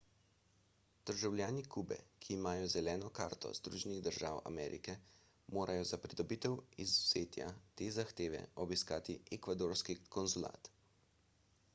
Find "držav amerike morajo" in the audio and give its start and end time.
4.07-5.85